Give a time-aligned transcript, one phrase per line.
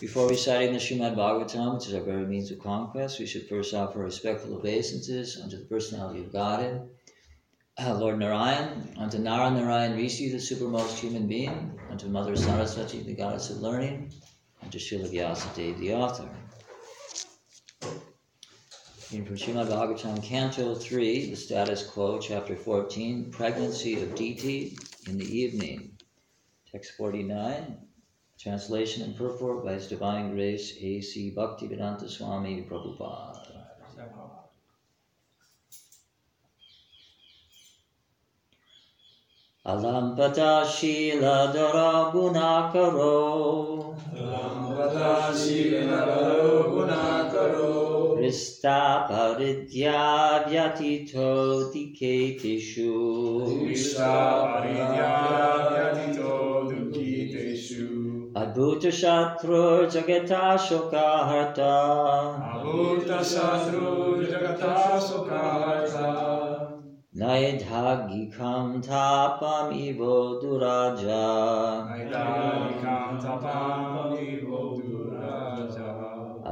[0.00, 3.72] Before reciting the Srimad Bhagavatam, which is our very means of conquest, we should first
[3.74, 6.88] offer respectful obeisances unto the personality of Godhead,
[7.78, 13.14] uh, Lord Narayan, unto Nara Narayan Rishi, the supermost human being, unto Mother Saraswati, the
[13.14, 14.10] goddess of learning,
[14.62, 16.28] and to Srila Vyasadeva, the author.
[19.12, 24.76] In from Srimad Bhagavatam, Canto 3, the status quo, chapter 14, pregnancy of Diti
[25.06, 25.97] in the evening.
[26.70, 27.78] Text 49,
[28.38, 31.32] translation and purport by His Divine Grace A.C.
[31.34, 33.64] Bhaktivedanta Swami Prabhupada.
[39.64, 43.98] Alampata Shila Dara Gunakaro
[48.30, 50.08] स्तापरिद्याव्यथितोदिकेतिषु
[58.36, 61.72] अभूतशास्त्रो जगता शोकाहता
[67.16, 71.24] नैधाघिखं धापमिवो दुराजा।
[71.90, 74.77] नैधाघिखं धापमिवो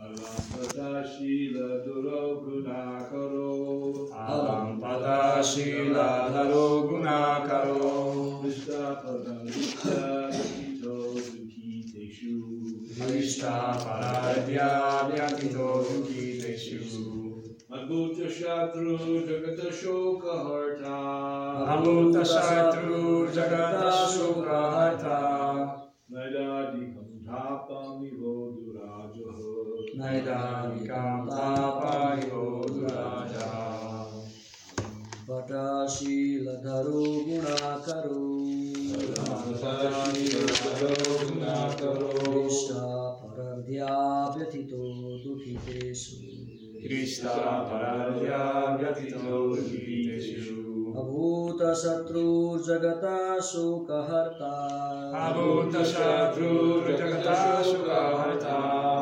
[0.00, 4.08] Alampada shila duro gunakaro.
[4.16, 8.40] Alampada shila duro gunakaro.
[8.40, 12.40] Vishtapada vishta yakito dukiteshu.
[12.96, 17.17] Vishtapada yakito dukiteshu.
[17.78, 20.96] अभूत शत्रु जगत शोक हर्ता
[21.72, 25.20] अभूत शत्रु जगत शोक हर्ता
[26.12, 33.68] नैदादिकं धापामि वो दुराजो दुराजः नैदादिकं धापामि वो दुराजः
[35.30, 38.38] पटाशीलधरो गुणाकरो।
[39.52, 46.27] पटाशीलधरो गुणाकरो। इष्टा परध्या व्यथितो दुःखितेषु।
[51.68, 53.16] अभूतशत्रुर्जगता
[53.48, 54.52] शोकहर्ता
[55.24, 56.46] अभूतशत्रुर्जगता
[57.62, 58.54] शोकहर्ता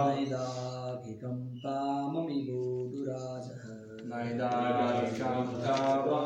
[0.08, 2.64] नैदाभिकं ताममिवो
[2.94, 3.62] दुराजः
[4.10, 6.25] नैदाभिकं तामम्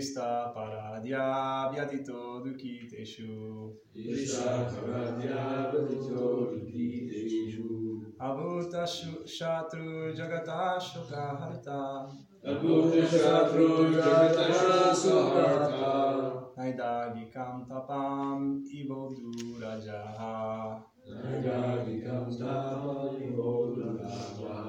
[0.00, 3.76] está para a diabia de todo que te chu.
[3.94, 8.14] Está para a diabia de todo que te chu.
[8.18, 12.08] Abhuta shatru jagatashu kaharta.
[12.44, 16.50] Abhuta shatru jagatashu kaharta.
[16.56, 20.82] Naidagi kam tapam ivodura jaha.
[21.08, 24.60] Naidagi kanta pam ivodura jaha.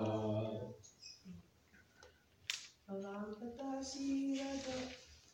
[2.92, 4.36] Alangkah tak sih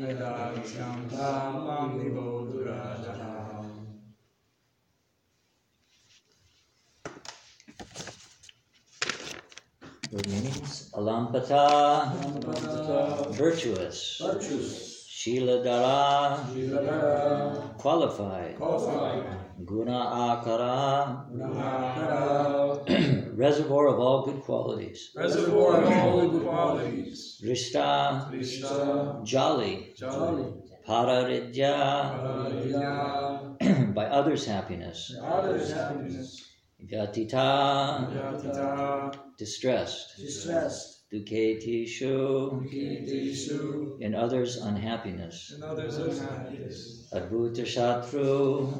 [0.00, 3.62] Vedagam Tamam Nivo Durajaha.
[10.12, 10.90] Word meanings.
[10.94, 12.10] Alampata,
[13.36, 14.20] virtuous.
[14.22, 14.93] Virtuous
[15.24, 18.56] Shiladara, Viladara qualified.
[18.56, 19.24] Qualified
[19.64, 21.24] Guna akara,
[23.34, 25.12] reservoir of all good qualities.
[25.16, 27.40] Reservoir of all good qualities.
[27.42, 29.94] Rishta, Krishna jolly.
[29.96, 30.52] Jolly.
[30.86, 31.64] Pararidya,
[33.94, 35.10] by others' happiness.
[35.22, 36.44] Others happiness
[36.84, 39.14] Vyatita, Yatita.
[39.38, 40.16] distressed.
[40.18, 45.52] Distressed Duketishu, Kiteshu in others' unhappiness.
[45.54, 47.08] And others unhappiness.
[47.14, 48.72] Adbhuta Shatru,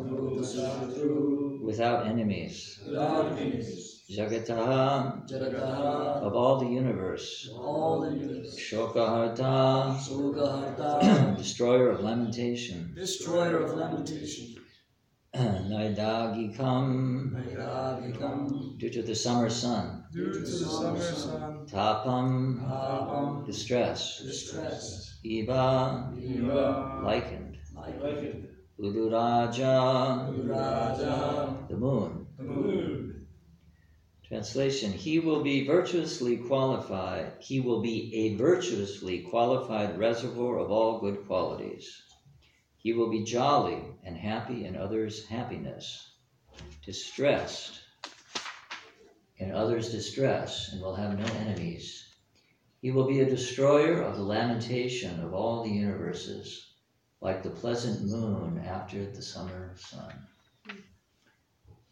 [1.62, 2.80] without enemies.
[2.84, 4.02] Without enemies.
[4.10, 7.48] Jagataha, Jagataha of all the universe.
[7.54, 8.58] All the universe.
[8.58, 12.94] Shokaharta, Sugaharta destroyer of lamentation.
[12.96, 14.56] Destroyer of lamentation.
[15.36, 20.03] Naidagikam, Vairagikam due to the summer sun.
[20.14, 21.66] Due to the summer sun.
[21.66, 24.22] Tapam, Papam distress.
[24.22, 27.58] Distressed Iva, Eva likened.
[27.74, 28.46] Like Likened
[28.78, 32.28] Uduraja, Raja the moon.
[32.38, 33.26] The moon.
[34.28, 37.32] Translation He will be virtuously qualified.
[37.40, 42.02] He will be a virtuously qualified reservoir of all good qualities.
[42.76, 46.12] He will be jolly and happy in others' happiness,
[46.86, 47.80] distressed
[49.38, 52.04] in others' distress, and will have no enemies.
[52.80, 56.74] He will be a destroyer of the lamentation of all the universes,
[57.20, 60.12] like the pleasant moon after the summer sun.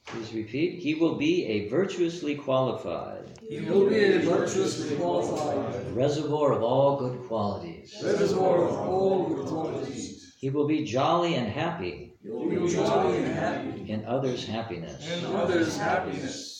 [0.07, 0.81] Please repeat.
[0.81, 6.99] He will be a virtuously qualified He will be a virtuously qualified reservoir of all
[6.99, 7.95] good qualities.
[8.05, 10.35] reservoir of all good qualities.
[10.39, 15.09] He will be jolly and happy He will be jolly and happy in others' happiness,
[15.11, 16.52] And others happiness.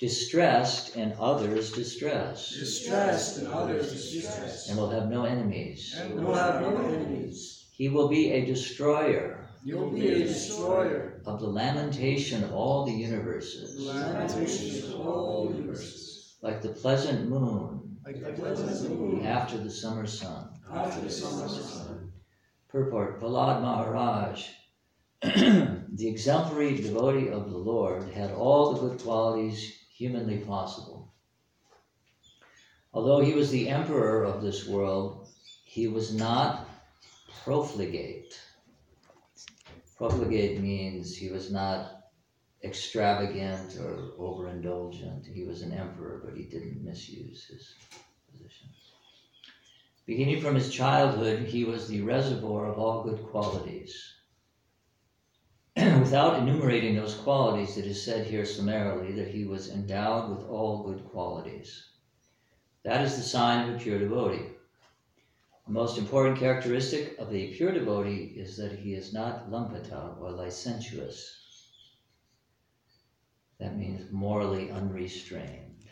[0.00, 5.94] Distressed in others' distress, distressed and others distressed and will have no enemies.
[5.98, 7.66] And He will have no enemies.
[7.70, 12.86] He will be a destroyer He will be a destroyer of the lamentation of all
[12.86, 16.36] the universes, lamentation of all universes.
[16.40, 20.48] like the pleasant moon Like Like the pleasant moon after the summer sun.
[20.72, 22.12] after the summer sun.
[22.68, 24.46] Purport Prahlad Maharaj,
[25.22, 31.12] the exemplary devotee of the Lord, had all the good qualities humanly possible.
[32.94, 35.28] Although he was the emperor of this world,
[35.64, 36.66] he was not
[37.44, 38.40] profligate.
[39.98, 42.04] Profligate means he was not
[42.64, 45.26] extravagant or overindulgent.
[45.26, 47.74] He was an emperor, but he didn't misuse his
[48.32, 48.68] position.
[50.06, 54.14] Beginning from his childhood, he was the reservoir of all good qualities.
[56.00, 60.82] Without enumerating those qualities, it is said here summarily that he was endowed with all
[60.82, 61.92] good qualities.
[62.82, 64.50] That is the sign of a pure devotee.
[65.66, 70.32] The most important characteristic of a pure devotee is that he is not lampata or
[70.32, 71.32] licentious.
[73.58, 75.86] That means morally unrestrained.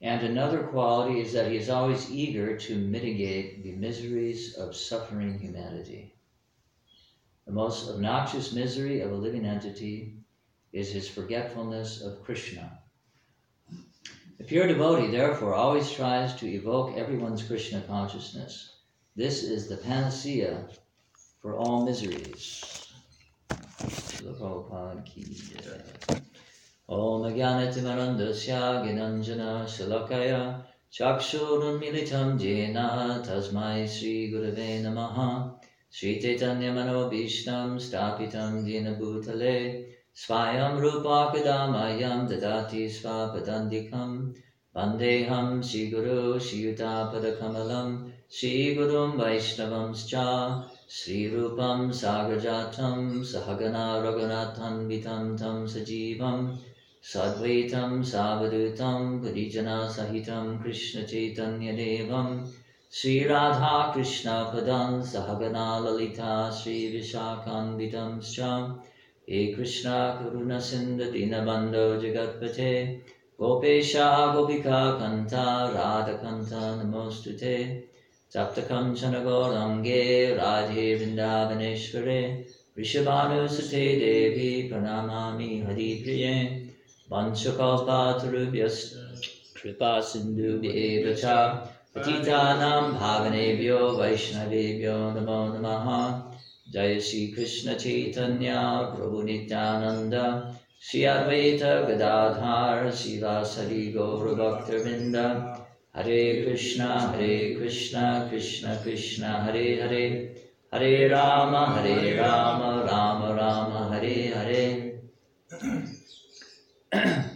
[0.00, 5.38] And another quality is that he is always eager to mitigate the miseries of suffering
[5.38, 6.16] humanity.
[7.50, 10.14] The most obnoxious misery of a living entity
[10.72, 12.78] is his forgetfulness of Krishna.
[14.38, 18.76] The pure devotee, therefore, always tries to evoke everyone's Krishna consciousness.
[19.16, 20.68] This is the panacea
[21.42, 22.62] for all miseries.
[26.88, 28.52] Om Ginanjana
[29.66, 35.59] Shalakaya Chakshurunmilitam Jena Tasmai Sri Gurave Namaha
[35.92, 39.56] श्रीचैतन्यमनोभीष्टं स्थापितं दीनभूतले
[40.24, 44.12] स्वयं रूपाकदामायं ददाति स्वापदन्दिकं
[44.76, 47.90] वंदेहम श्रीगुरो श्रीयुतापदकमलं
[48.38, 49.92] श्रीगुरुं वैष्णव
[50.98, 56.46] श्रीरूपं सागरजातं सहगना रघुनाथं वितं तं सजीवं
[57.12, 58.80] सद्वैतं सहित
[59.24, 62.34] परिजनासहितं कृष्णचैतन्यदेवम्
[62.92, 68.48] श्रीराधा कृष्णपदं सहगना ललिता श्रीविशाखान्वितं च
[69.30, 72.72] हे कृष्णा करुणसिन्धदीनबन्धो जगत्पथे
[73.40, 77.54] गोपेशा गोपिका कन्था राधकन्थ नमोऽस्तु ते
[78.32, 80.02] सप्तकञ्चनगौरङ्गे
[80.36, 82.20] राधे वृन्दावनेश्वरे
[82.76, 86.36] वृषभानुसुते देवी प्रणमामि हरिप्रिये
[87.12, 88.84] वंशकौपातृभ्यस्
[89.62, 96.22] कृपा सिन्धुभ्येव च पतितानां भावनेभ्यो वैष्णवेभ्यो नमो नमः।
[96.72, 98.54] जय श्रीकृष्णचैतन्य
[98.96, 100.14] प्रभुनित्यानन्द
[100.82, 105.16] श्री अद्वैत गदाधार शिवासरि गौरभक्तवृन्द।
[105.96, 107.98] हरे कृष्ण हरे कृष्ण
[108.30, 110.34] कृष्ण कृष्ण हरे हरे।
[110.74, 114.86] हरे राम हरे Ram Ram Ram Hare Hare.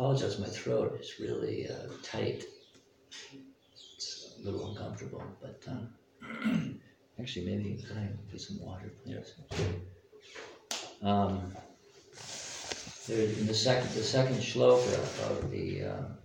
[0.00, 2.42] Apologize, my throat is really uh, tight.
[4.42, 6.80] A little uncomfortable, but um,
[7.20, 9.34] actually, maybe could I get some water, please?
[11.00, 11.52] Um,
[13.06, 14.98] there, in the second, the second shloka
[15.30, 16.18] of the um,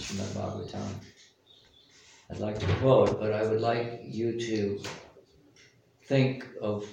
[0.00, 0.94] Srimad Bhagavatam,
[2.30, 4.82] I'd like to quote, but I would like you to
[6.04, 6.86] think of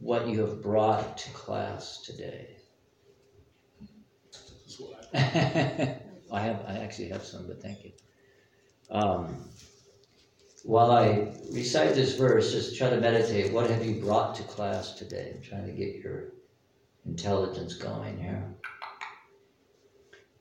[0.00, 2.56] what you have brought to class today.
[5.14, 7.92] I have, I actually have some, but thank you.
[8.90, 9.36] Um,
[10.64, 13.52] while I recite this verse, just try to meditate.
[13.52, 15.32] What have you brought to class today?
[15.34, 16.32] I'm trying to get your
[17.04, 18.54] intelligence going here.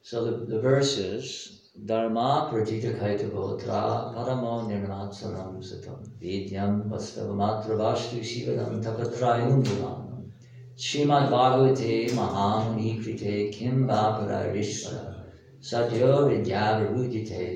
[0.02, 8.22] So the, the verse is Dharma pradita kaita gotra paramo nirmatsanam satam vidyam vastavamatra vastu
[8.22, 10.32] shivadam tapatrayum dumanam
[10.78, 14.54] Srimad Bhagavate Mahamuni Krite Kim Bhagavara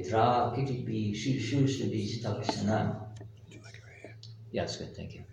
[0.09, 1.13] Tra Kitipi
[4.77, 5.23] good, thank you.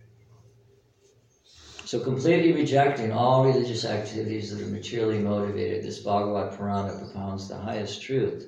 [1.86, 7.56] So completely rejecting all religious activities that are materially motivated, this Bhagavata Purana propounds the
[7.56, 8.46] highest truth,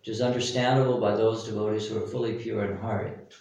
[0.00, 3.32] which is understandable by those devotees who are fully pure in heart.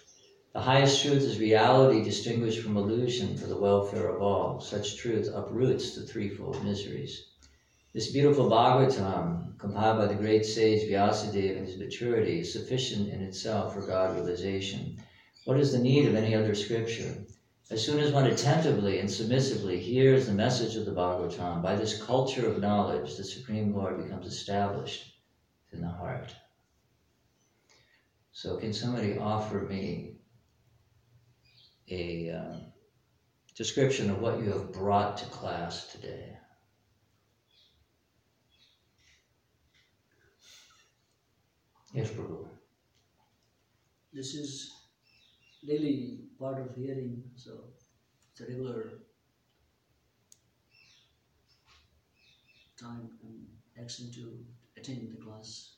[0.53, 4.62] The highest truth is reality distinguished from illusion for the welfare of all.
[4.62, 7.35] Such truth uproots the threefold miseries.
[7.96, 13.22] This beautiful Bhagavatam, compiled by the great sage Vyasadeva in his maturity, is sufficient in
[13.22, 15.02] itself for God realization.
[15.46, 17.25] What is the need of any other scripture?
[17.72, 22.04] As soon as one attentively and submissively hears the message of the Bhagavatam, by this
[22.04, 25.14] culture of knowledge, the Supreme Lord becomes established
[25.72, 26.36] in the heart.
[28.34, 30.18] So, can somebody offer me
[31.90, 32.56] a uh,
[33.56, 36.35] description of what you have brought to class today?
[41.96, 42.46] Yes, Prabhu.
[44.12, 44.70] This is
[45.66, 47.52] daily part of hearing, so
[48.32, 49.00] it's a regular
[52.78, 53.48] time and
[53.82, 54.44] action to
[54.75, 55.78] attend the class.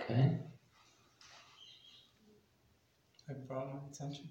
[0.00, 0.40] Okay.
[3.30, 4.30] I brought my attention.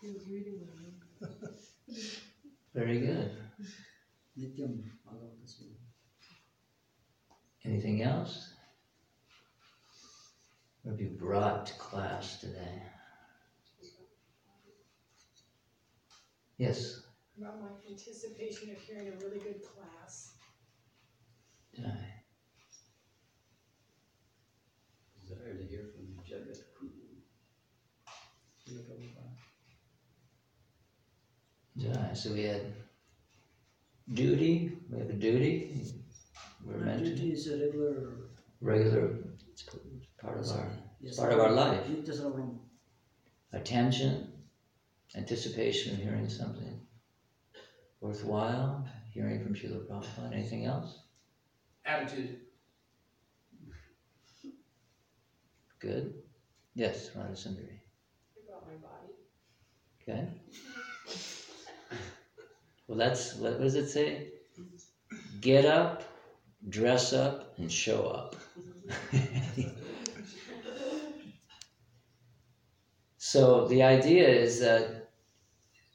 [0.00, 1.28] He was reading them.
[2.72, 3.32] Very good.
[4.38, 5.73] Nityam Bhagavatasya.
[7.64, 8.52] Anything else?
[10.82, 12.82] What have you brought to class today?
[16.58, 17.00] Yes.
[17.38, 20.34] About my anticipation of hearing a really good class.
[21.74, 22.14] Jai.
[25.26, 26.58] Desire to hear from the Jagat
[31.76, 32.12] Jai.
[32.12, 32.72] So we had
[34.12, 34.78] duty.
[34.90, 36.03] We have a duty.
[36.64, 38.08] We're meant Duty to is a regular.
[38.60, 39.18] regular.
[39.52, 39.62] It's
[40.20, 41.86] part of our yes, part of our life.
[43.52, 44.32] Attention,
[45.14, 46.80] anticipation of hearing something
[48.00, 50.32] worthwhile, hearing from Srila Prabhupada.
[50.32, 50.98] Anything else?
[51.84, 52.40] Attitude.
[55.78, 56.14] Good.
[56.74, 57.78] Yes, Radha Sundari.
[58.48, 59.12] About my body.
[60.02, 60.28] Okay.
[62.88, 64.28] Well, that's what does it say?
[65.40, 66.02] Get up,
[66.68, 68.36] dress up, and show up.
[73.18, 75.10] so the idea is that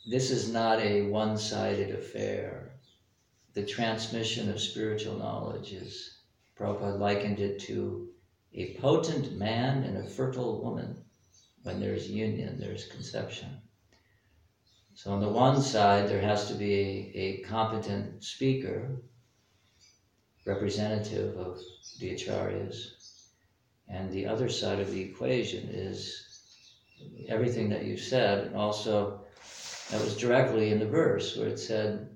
[0.09, 2.71] this is not a one-sided affair.
[3.53, 6.19] The transmission of spiritual knowledge is
[6.57, 8.09] Prabhupada likened it to
[8.53, 11.03] a potent man and a fertile woman.
[11.63, 13.61] When there's union, there's conception.
[14.95, 19.01] So on the one side, there has to be a, a competent speaker,
[20.49, 21.59] representative of
[21.99, 22.77] the acharyas,
[23.87, 25.99] and the other side of the equation is
[27.27, 29.25] everything that you said, and also
[29.91, 32.07] that was directly in the verse where it said,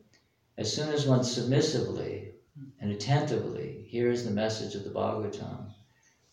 [0.57, 2.33] as soon as one submissively
[2.79, 5.71] and attentively hears the message of the Bhagavatam,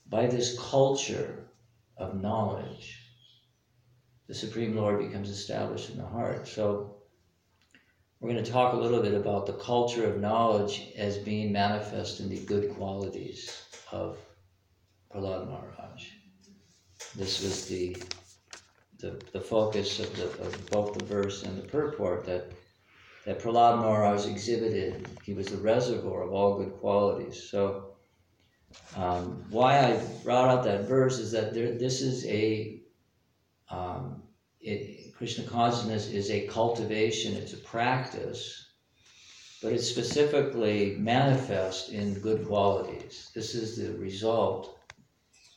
[0.08, 1.46] by this culture
[1.96, 2.98] of knowledge,
[4.26, 6.46] the Supreme Lord becomes established in the heart.
[6.46, 6.99] So,
[8.20, 12.20] we're going to talk a little bit about the culture of knowledge as being manifest
[12.20, 13.62] in the good qualities
[13.92, 14.18] of
[15.10, 16.06] Prahlad Maharaj.
[17.16, 17.96] This was the,
[18.98, 22.52] the, the focus of, the, of both the verse and the purport that,
[23.24, 25.08] that Prahlad Maharaj exhibited.
[25.24, 27.48] He was the reservoir of all good qualities.
[27.50, 27.86] So,
[28.96, 32.82] um, why I brought out that verse is that there, this is a
[33.70, 34.22] um,
[34.60, 38.70] it, Krishna consciousness is a cultivation, it's a practice,
[39.62, 43.30] but it's specifically manifest in good qualities.
[43.34, 44.78] This is the result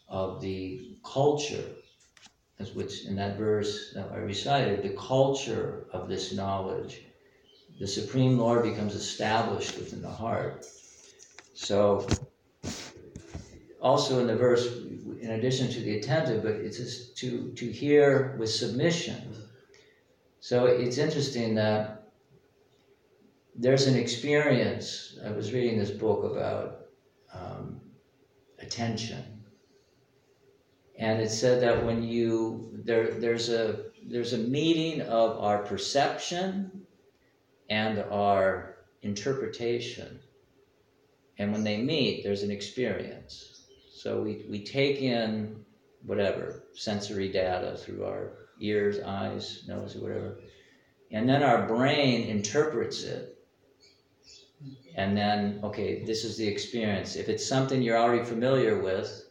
[0.09, 1.63] of the culture,
[2.59, 7.01] as which in that verse that I recited, the culture of this knowledge.
[7.79, 10.65] The Supreme Lord becomes established within the heart.
[11.53, 12.27] So,
[13.81, 14.67] also in the verse,
[15.21, 19.37] in addition to the attentive, but it's to, to hear with submission.
[20.43, 22.09] So it's interesting that
[23.55, 25.17] there's an experience.
[25.25, 26.87] I was reading this book about
[27.33, 27.79] um,
[28.59, 29.41] attention,
[30.99, 36.87] and it said that when you there there's a there's a meeting of our perception
[37.69, 40.19] and our interpretation,
[41.37, 43.61] and when they meet, there's an experience.
[43.95, 45.63] So we, we take in
[46.05, 50.37] whatever sensory data through our ears, eyes, nose, or whatever,
[51.11, 53.29] and then our brain interprets it.
[54.95, 57.15] And then, okay, this is the experience.
[57.15, 59.25] If it's something you're already familiar with,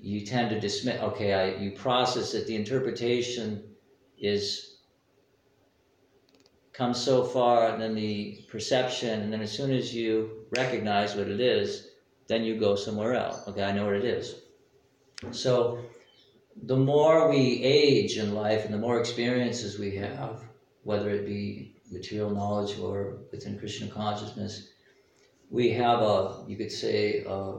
[0.00, 1.00] you tend to dismiss.
[1.00, 2.46] Okay, I, you process it.
[2.46, 3.62] The interpretation
[4.18, 4.78] is
[6.72, 11.28] comes so far, and then the perception, and then as soon as you recognize what
[11.28, 11.88] it is,
[12.28, 13.46] then you go somewhere else.
[13.48, 14.36] Okay, I know what it is.
[15.30, 15.78] So
[16.60, 20.42] the more we age in life and the more experiences we have,
[20.84, 24.68] whether it be material knowledge or within Krishna consciousness,
[25.50, 27.54] we have a, you could say, a,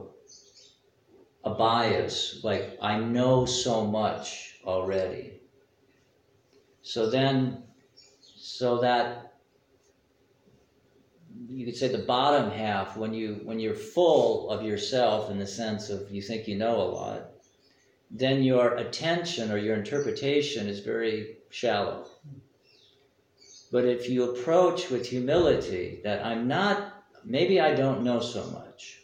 [1.44, 5.40] a bias, like I know so much already.
[6.82, 7.64] So then,
[8.36, 9.34] so that
[11.48, 15.46] you could say the bottom half when you when you're full of yourself in the
[15.46, 17.33] sense of you think you know a lot
[18.16, 22.06] then your attention or your interpretation is very shallow
[23.72, 29.00] but if you approach with humility that i'm not maybe i don't know so much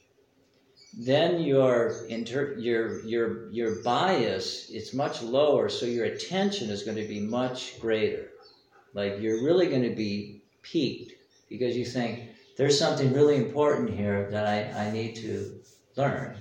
[0.98, 6.96] then your inter, your your your bias is much lower so your attention is going
[6.96, 8.30] to be much greater
[8.94, 11.12] like you're really going to be peaked
[11.48, 15.60] because you think there's something really important here that I, I need to
[15.96, 16.36] learn.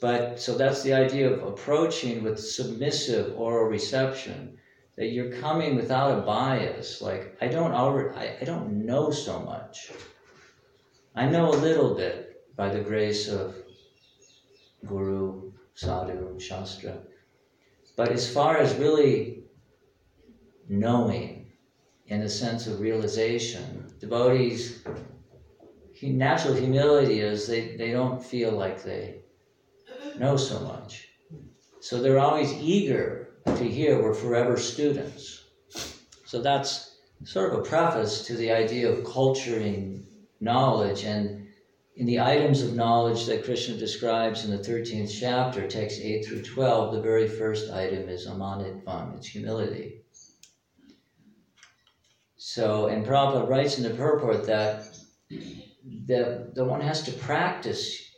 [0.00, 4.58] But so that's the idea of approaching with submissive oral reception,
[4.96, 7.00] that you're coming without a bias.
[7.00, 9.90] Like, I don't already, I, I don't know so much.
[11.14, 13.54] I know a little bit by the grace of
[14.84, 16.98] Guru, Sadhu, Shastra.
[17.96, 19.44] But as far as really
[20.68, 21.46] knowing,
[22.08, 23.92] in the sense of realization.
[24.00, 24.84] Devotees,
[26.02, 29.22] natural humility is they, they don't feel like they
[30.18, 31.08] know so much.
[31.80, 35.44] So they're always eager to hear we're forever students.
[36.24, 40.04] So that's sort of a preface to the idea of culturing
[40.40, 41.04] knowledge.
[41.04, 41.46] And
[41.94, 46.42] in the items of knowledge that Krishna describes in the 13th chapter, text 8 through
[46.42, 50.02] 12, the very first item is amanitvam, it's humility.
[52.36, 54.96] So, and Prabhupada writes in the purport that
[55.28, 58.10] the, the one has to practice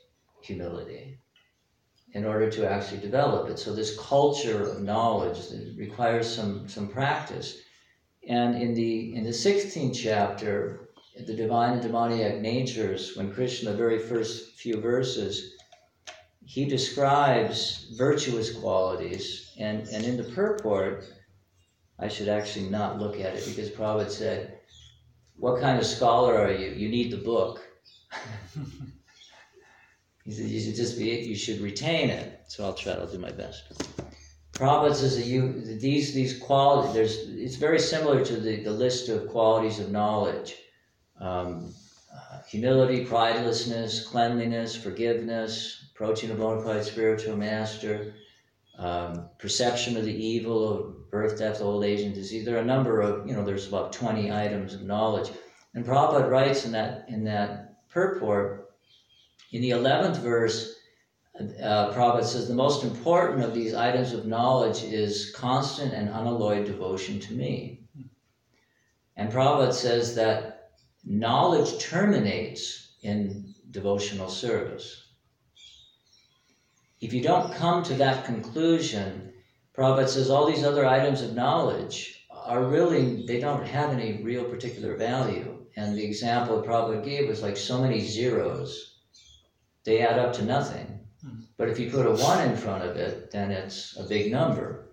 [0.42, 1.18] humility
[2.14, 3.59] in order to actually develop it.
[3.59, 5.38] So this culture of knowledge
[5.77, 7.59] requires some, some practice.
[8.29, 10.88] And in the in the 16th chapter,
[11.27, 15.55] the divine and demoniac natures, when Krishna, the very first few verses,
[16.44, 21.05] he describes virtuous qualities, and, and in the purport,
[21.99, 24.59] I should actually not look at it because Prabhupada said,
[25.37, 26.71] What kind of scholar are you?
[26.71, 27.61] You need the book.
[30.37, 32.41] he You should just be, you should retain it.
[32.49, 33.73] So I'll try, I'll do my best.
[34.53, 39.09] Prabhupada says that you, these, these qualities, there's, it's very similar to the, the list
[39.09, 40.57] of qualities of knowledge
[41.21, 41.73] um,
[42.14, 48.14] uh, humility, pridelessness, cleanliness, forgiveness, approaching a bona fide spiritual master
[48.79, 52.45] um, perception of the evil of birth, death, old age, and disease.
[52.45, 55.31] There are a number of, you know, there's about 20 items of knowledge.
[55.75, 58.67] And Prabhupada writes in that, in that purport,
[59.50, 60.74] in the 11th verse,
[61.38, 66.66] uh, Prabhupada says, the most important of these items of knowledge is constant and unalloyed
[66.66, 67.84] devotion to me.
[69.16, 70.70] And Prabhupada says that
[71.04, 75.04] knowledge terminates in devotional service.
[77.00, 79.32] If you don't come to that conclusion,
[79.76, 84.44] Prabhupada says all these other items of knowledge are really, they don't have any real
[84.44, 85.64] particular value.
[85.76, 88.88] And the example Prabhupada gave was like so many zeros,
[89.85, 90.99] they add up to nothing.
[91.59, 94.91] But if you put a one in front of it, then it's a big number.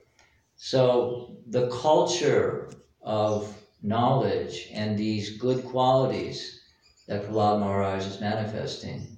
[0.55, 2.71] So the culture
[3.01, 6.61] of knowledge and these good qualities
[7.07, 9.17] that Prahlad Maharaj is manifesting,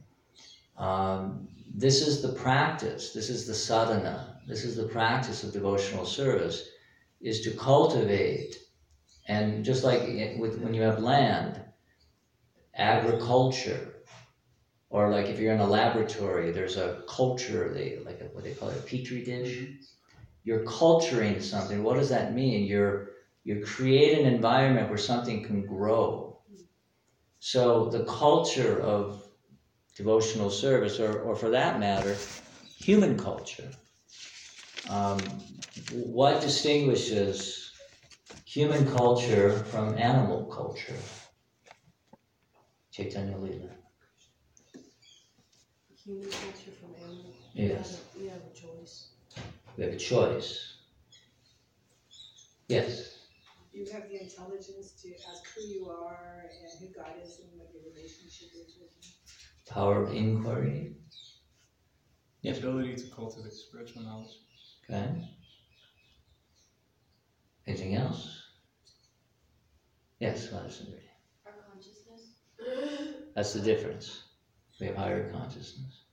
[0.77, 6.05] um, this is the practice, this is the sadhana, this is the practice of devotional
[6.05, 6.67] service,
[7.21, 8.57] is to cultivate.
[9.29, 10.01] And just like
[10.37, 11.61] with, when you have land,
[12.75, 13.96] agriculture,
[14.89, 18.53] or like if you're in a laboratory, there's a culture, they like a, what they
[18.53, 19.67] call it, a petri dish.
[20.43, 21.83] You're culturing something.
[21.83, 22.65] What does that mean?
[22.65, 23.11] You're
[23.43, 26.41] you create an environment where something can grow.
[27.39, 29.23] So the culture of
[29.95, 32.15] devotional service, or, or for that matter,
[32.77, 33.69] human culture.
[34.89, 35.19] Um,
[35.91, 37.71] what distinguishes
[38.45, 40.95] human culture from animal culture?
[42.91, 43.69] Chaitanya Lila.
[46.07, 47.33] Human culture from animal.
[47.53, 48.01] Yes.
[48.17, 49.09] We have a choice.
[49.75, 50.75] We have a choice.
[52.69, 53.25] Yes.
[53.73, 57.67] You have the intelligence to ask who you are and who God is and what
[57.73, 59.11] your relationship is with Him.
[59.67, 60.95] Power of inquiry.
[62.41, 64.31] The ability to cultivate spiritual knowledge.
[64.89, 65.27] Okay.
[67.67, 68.43] Anything else?
[70.21, 70.87] Yes, Madison.
[71.45, 72.31] Our consciousness.
[73.35, 74.26] That's the difference.
[74.79, 76.03] We have higher consciousness.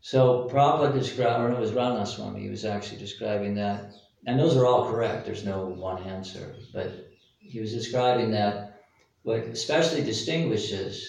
[0.00, 3.90] So Prabhupada described, or it was Ranaswami, he was actually describing that,
[4.26, 8.82] and those are all correct, there's no one answer, but he was describing that
[9.22, 11.04] what especially distinguishes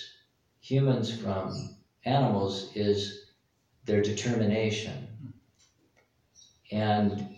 [0.62, 3.28] humans from animals is
[3.86, 5.08] their determination.
[6.72, 7.37] And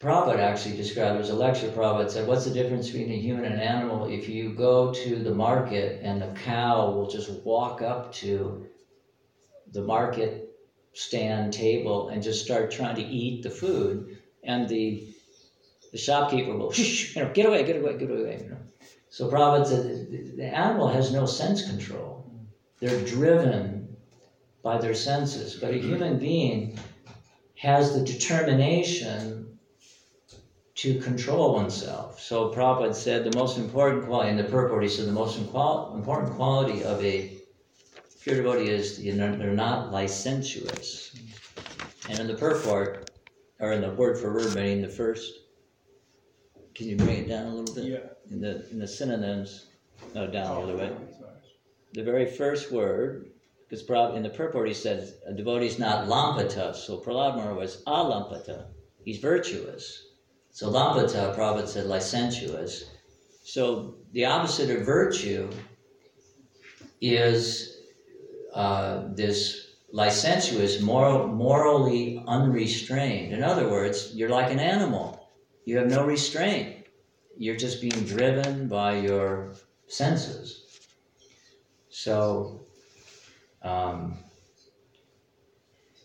[0.00, 3.54] Prabhupada actually described, was a lecture Prabhupada said, what's the difference between a human and
[3.54, 4.06] an animal?
[4.06, 8.64] If you go to the market and the cow will just walk up to
[9.72, 10.56] the market
[10.94, 15.06] stand table and just start trying to eat the food, and the
[15.92, 18.40] the shopkeeper will, shh, you know, get away, get away, get away.
[18.42, 18.56] You know.
[19.10, 22.32] So Prabhupada said, the animal has no sense control.
[22.78, 23.96] They're driven
[24.62, 26.78] by their senses, but a human being
[27.56, 29.49] has the determination
[30.80, 32.18] to control oneself.
[32.18, 36.34] So Prabhupada said the most important quality, in the purport, he said the most important
[36.36, 37.36] quality of a
[38.22, 41.14] pure devotee is you know, they're not licentious.
[42.08, 43.10] And in the purport,
[43.58, 45.30] or in the word for word meaning, the first,
[46.74, 47.84] can you bring it down a little bit?
[47.84, 47.98] Yeah.
[48.30, 49.66] In the in the synonyms,
[50.14, 50.90] no, down the other way.
[50.90, 51.34] Oh, sorry.
[51.92, 53.32] The very first word,
[53.68, 58.68] because in the purport he says a devotee is not lampata, so Prahlad was alampata.
[59.04, 60.06] He's virtuous.
[60.60, 62.84] So lampata, Prabhupada said licentious.
[63.44, 65.48] So the opposite of virtue
[67.00, 67.78] is
[68.52, 73.32] uh, this licentious, moral, morally unrestrained.
[73.32, 75.30] In other words, you're like an animal.
[75.64, 76.84] You have no restraint.
[77.38, 79.54] You're just being driven by your
[79.86, 80.66] senses.
[81.88, 82.66] So,
[83.62, 84.18] um,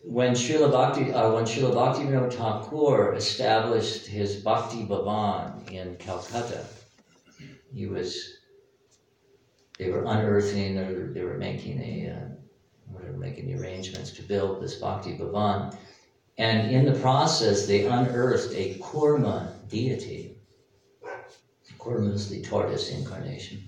[0.05, 6.63] when Srila Bhakti, uh, when Srila Bhaktivinoda Thakur established his Bhakti Bhavan in Calcutta,
[7.73, 8.37] he was,
[9.79, 12.35] they were unearthing, or they were making a, uh,
[12.85, 15.75] whatever, making the arrangements to build this Bhakti Bhavan.
[16.37, 20.37] And in the process, they unearthed a Kurma deity.
[21.79, 23.63] Kurma is the tortoise incarnation.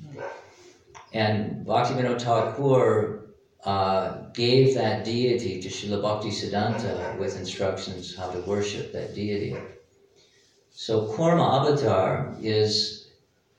[1.13, 3.26] And Bhaktivinoda Thakur
[3.67, 9.53] uh, gave that deity to Srila Bhakti Siddhanta with instructions how to worship that deity.
[10.71, 13.09] So Kurma avatar is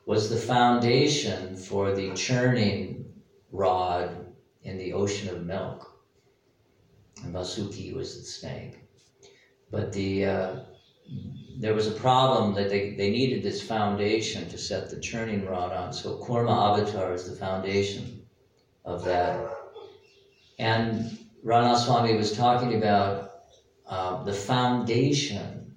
[0.07, 3.21] was the foundation for the churning
[3.53, 6.01] rod in the ocean of milk.
[7.23, 8.79] And Vasuki was the snake.
[9.71, 10.61] But the uh,
[11.59, 15.73] there was a problem that they, they needed this foundation to set the churning rod
[15.73, 15.93] on.
[15.93, 18.23] So Kurma avatar is the foundation
[18.87, 19.58] of that.
[20.59, 23.31] And Ranaswami was talking about
[23.87, 25.77] uh, the foundation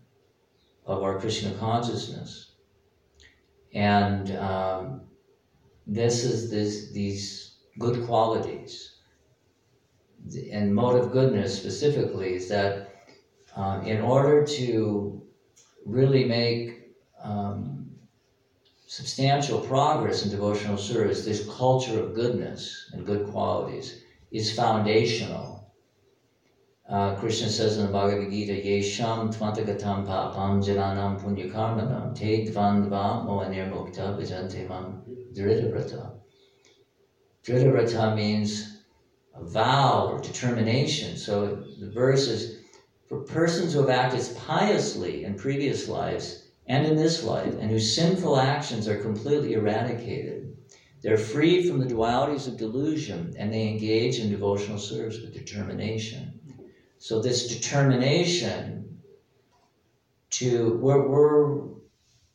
[0.86, 2.54] of our Krishna consciousness.
[3.74, 5.02] And um,
[5.86, 8.98] this is this, these good qualities.
[10.52, 12.90] And mode of goodness specifically is that
[13.56, 15.22] um, in order to
[15.86, 17.92] really make um,
[18.88, 25.68] substantial progress in devotional service, this culture of goodness and good qualities is foundational.
[26.88, 34.18] Uh, Krishna says in the Bhagavad Gita, Yesham tvantagatam papam jananam punyakarmanam te dvandva moanirmukta
[34.18, 36.18] bhajante mam dhridavrata.
[37.46, 38.82] Dhridavrata means
[39.34, 41.16] a vow or determination.
[41.16, 42.60] So the verse is
[43.08, 47.96] for persons who have acted piously in previous lives and in this life, and whose
[47.96, 50.51] sinful actions are completely eradicated.
[51.02, 56.40] They're freed from the dualities of delusion and they engage in devotional service with determination.
[57.00, 59.02] So, this determination
[60.32, 61.70] to, we're, we're,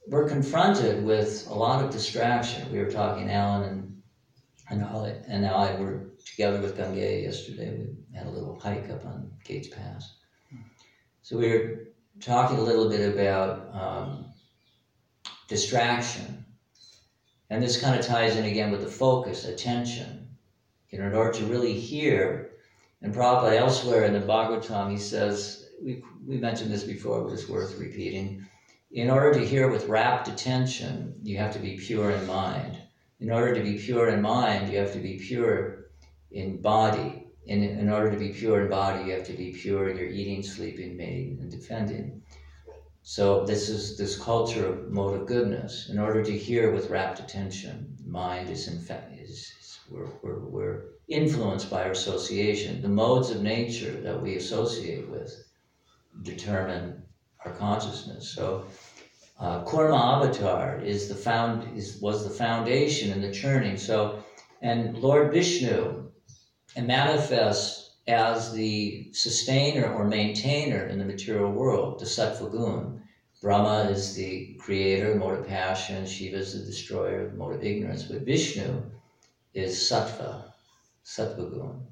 [0.09, 2.71] we're confronted with a lot of distraction.
[2.73, 4.03] We were talking, Alan and,
[4.69, 7.87] and, I, and I were together with Gange yesterday.
[8.11, 10.17] We had a little hike up on Gates Pass.
[11.23, 11.85] So, we were
[12.21, 14.33] talking a little bit about um,
[15.47, 16.46] distraction.
[17.51, 20.29] And this kind of ties in again with the focus, attention.
[20.91, 22.51] You know, in order to really hear,
[23.03, 27.49] and probably elsewhere in the Bhagavatam, he says, we, we mentioned this before, but it's
[27.49, 28.45] worth repeating.
[28.91, 32.79] In order to hear with rapt attention, you have to be pure in mind.
[33.21, 35.87] In order to be pure in mind, you have to be pure
[36.31, 37.25] in body.
[37.47, 40.09] In, in order to be pure in body, you have to be pure in your
[40.09, 42.23] eating, sleeping, mating, and defending.
[43.09, 45.91] So this is this culture of mode of goodness.
[45.91, 50.41] In order to hear with rapt attention, mind is in fact is, is we're, we're,
[50.41, 52.83] we're influenced by our association.
[52.83, 55.33] The modes of nature that we associate with
[56.25, 57.01] determine
[57.45, 58.35] our consciousness.
[58.35, 58.67] So
[59.39, 63.77] uh, Kurma Avatar is the found is was the foundation in the churning.
[63.77, 64.19] So
[64.63, 66.11] and Lord Vishnu
[66.77, 73.03] manifests as the sustainer or maintainer in the material world, the Sattva Gun.
[73.43, 78.23] Brahma is the creator, mode of passion, Shiva is the destroyer, mode of ignorance, but
[78.23, 78.91] Vishnu
[79.55, 80.53] is Sattva,
[81.05, 81.87] Sattva Gun.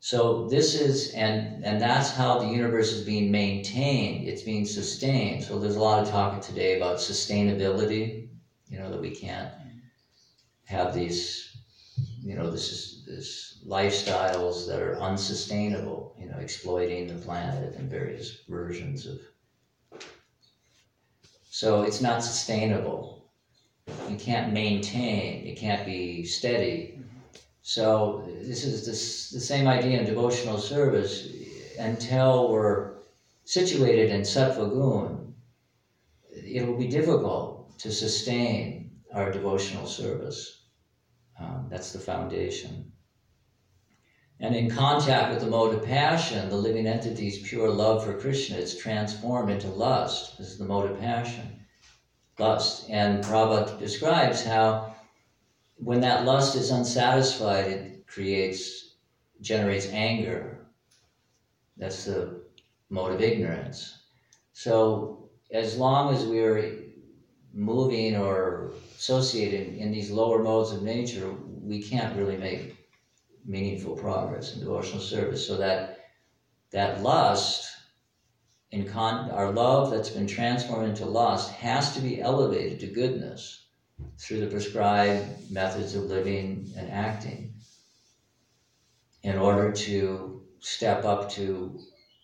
[0.00, 5.44] So this is, and, and that's how the universe is being maintained, it's being sustained.
[5.44, 8.28] So there's a lot of talk today about sustainability,
[8.68, 9.52] you know, that we can't
[10.64, 11.49] have these,
[12.22, 17.90] you know, this is this lifestyles that are unsustainable, you know, exploiting the planet and
[17.90, 19.18] various versions of.
[21.48, 23.30] So it's not sustainable.
[24.08, 26.98] You can't maintain, it can't be steady.
[27.62, 31.28] So this is this, the same idea in devotional service.
[31.78, 32.98] Until we're
[33.44, 35.26] situated in sattva
[36.32, 40.59] it will be difficult to sustain our devotional service.
[41.40, 42.92] Um, that's the foundation.
[44.40, 48.56] And in contact with the mode of passion, the living entity's pure love for Krishna
[48.56, 50.38] is transformed into lust.
[50.38, 51.60] This is the mode of passion,
[52.38, 52.86] lust.
[52.88, 54.94] And Prabhupada describes how
[55.76, 58.96] when that lust is unsatisfied, it creates,
[59.40, 60.66] generates anger.
[61.76, 62.42] That's the
[62.90, 64.04] mode of ignorance.
[64.52, 66.89] So as long as we're
[67.52, 72.74] moving or associated in these lower modes of nature, we can't really make
[73.44, 75.46] meaningful progress in devotional service.
[75.46, 75.98] So that
[76.72, 77.66] that lust,
[78.72, 83.68] in con- our love that's been transformed into lust, has to be elevated to goodness
[84.18, 87.54] through the prescribed methods of living and acting
[89.22, 91.78] in order to step up to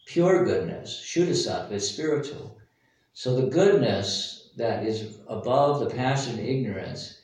[0.06, 1.00] pure goodness.
[1.04, 2.56] Shuddhasattva spiritual.
[3.12, 7.18] So the goodness that is above the passion and ignorance,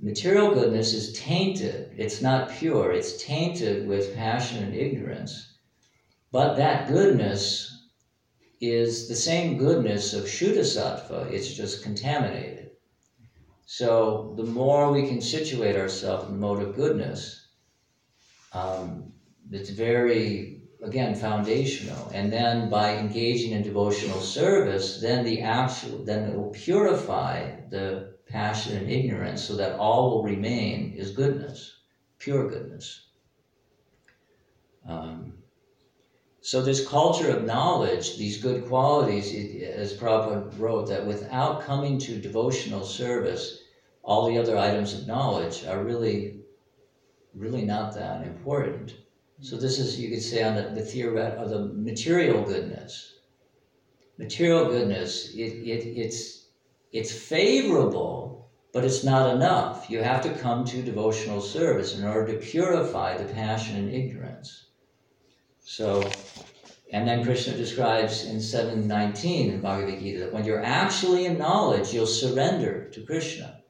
[0.00, 1.92] material goodness is tainted.
[1.96, 2.92] It's not pure.
[2.92, 5.56] It's tainted with passion and ignorance.
[6.30, 7.86] But that goodness
[8.60, 11.30] is the same goodness of Shuddhasattva.
[11.30, 12.70] It's just contaminated.
[13.64, 17.48] So the more we can situate ourselves in the mode of goodness,
[18.52, 19.12] um,
[19.50, 22.10] it's very, again, foundational.
[22.14, 28.14] And then by engaging in devotional service, then the actual, then it will purify the
[28.26, 31.78] passion and ignorance so that all will remain is goodness,
[32.18, 33.06] pure goodness.
[34.86, 35.34] Um,
[36.40, 41.98] so this culture of knowledge, these good qualities, it, as Prabhupada wrote, that without coming
[41.98, 43.58] to devotional service,
[44.02, 46.40] all the other items of knowledge are really,
[47.34, 48.94] really not that important.
[49.40, 53.14] So this is, you could say, on the, the theoret or the material goodness.
[54.18, 56.46] Material goodness, it, it, it's,
[56.92, 59.88] it's favorable, but it's not enough.
[59.88, 64.66] You have to come to devotional service in order to purify the passion and ignorance.
[65.60, 66.10] So,
[66.92, 71.94] and then Krishna describes in 719 in Bhagavad Gita that when you're actually in knowledge,
[71.94, 73.62] you'll surrender to Krishna.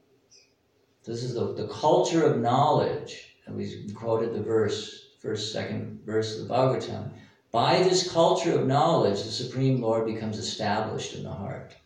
[1.04, 3.36] This is the, the culture of knowledge.
[3.46, 7.10] And we quoted the verse, first, second verse of the Bhagavatam.
[7.52, 11.76] By this culture of knowledge, the Supreme Lord becomes established in the heart.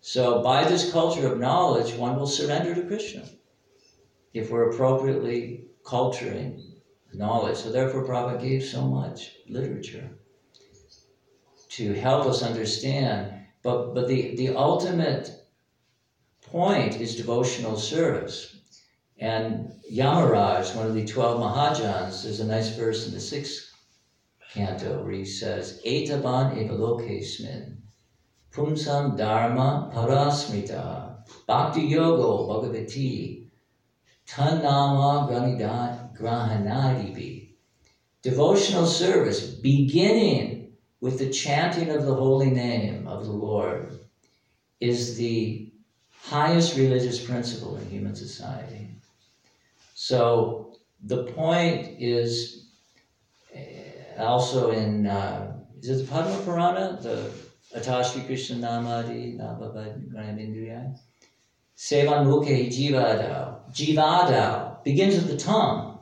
[0.00, 3.28] So, by this culture of knowledge, one will surrender to Krishna
[4.32, 6.62] if we're appropriately culturing
[7.12, 7.58] knowledge.
[7.58, 10.08] So, therefore, Prabhupada gave so much literature
[11.76, 13.34] to help us understand.
[13.62, 15.30] But, but the, the ultimate
[16.40, 18.59] point is devotional service.
[19.20, 23.70] And Yamaraj, one of the 12 Mahajans, there's a nice verse in the sixth
[24.50, 27.76] canto where he says, Etaban evalokesmin,
[28.50, 33.50] pumsam dharma parasmita, bhakti yogo bhagavati,
[34.26, 35.28] tanama
[36.16, 37.56] grahanadibi.
[38.22, 43.98] Devotional service beginning with the chanting of the holy name of the Lord
[44.80, 45.70] is the
[46.10, 48.79] highest religious principle in human society.
[50.02, 52.70] So the point is
[53.54, 56.98] uh, also in, uh, is it the Padma Purana?
[57.02, 57.30] The
[57.76, 60.96] Atashri Krishna Namadi Nababadindriya?
[61.76, 63.70] Sevan Mukhe Jivadao.
[63.74, 65.98] Jivadao begins with the tongue.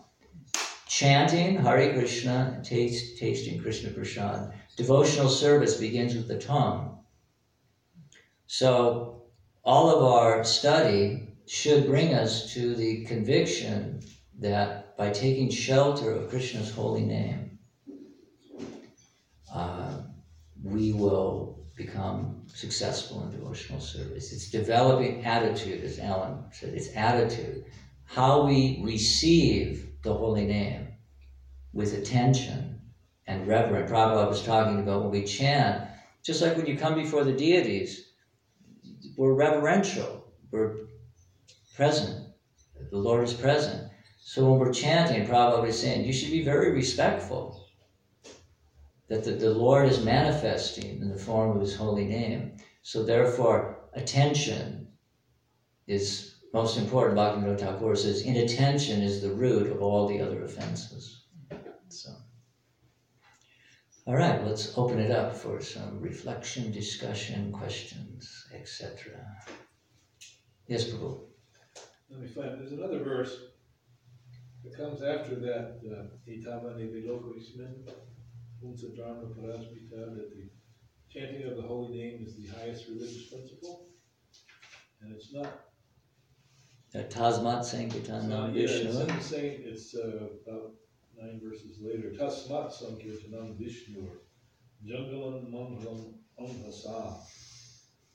[0.86, 4.54] Chanting Hare Krishna, taste, tasting Krishna Prasad.
[4.76, 7.00] Devotional service begins with the tongue.
[8.46, 9.24] So
[9.64, 14.02] all of our study should bring us to the conviction
[14.38, 17.58] that by taking shelter of Krishna's holy name,
[19.52, 20.02] uh,
[20.62, 24.32] we will become successful in devotional service.
[24.32, 27.64] It's developing attitude, as Alan said, it's attitude.
[28.04, 30.88] How we receive the holy name
[31.72, 32.80] with attention
[33.26, 33.90] and reverence.
[33.90, 35.88] Prabhupada was talking about when we chant,
[36.24, 38.12] just like when you come before the deities,
[39.16, 40.87] we're reverential, we're
[41.78, 42.26] present.
[42.90, 43.88] The Lord is present.
[44.18, 47.68] So when we're chanting, Prabhupada saying, you should be very respectful
[49.08, 52.56] that the, the Lord is manifesting in the form of His holy name.
[52.82, 54.88] So therefore, attention
[55.86, 57.16] is most important.
[57.16, 61.26] Bhaktivinoda Thakur says, inattention is the root of all the other offenses.
[61.90, 62.10] So,
[64.04, 69.24] all right, let's open it up for some reflection, discussion, questions, etc.
[70.66, 71.27] Yes, Prabhu.
[72.10, 73.36] Let me find, there's another verse
[74.64, 77.86] that comes after that, uh, Itamane Viloko Ismen,
[78.64, 80.48] Unsa Dharma Parasmita, that the
[81.10, 83.88] chanting of the holy name is the highest religious principle.
[85.02, 85.66] And it's not,
[86.94, 89.36] Tasmat it's Sankirtan not, yeah, it's Vishnu.
[89.38, 90.72] in it's, uh, about
[91.14, 92.08] nine verses later.
[92.10, 94.08] Tasmat Sankirtanam Vishnu,
[94.84, 97.18] Jangalam Mangalam Amhasa.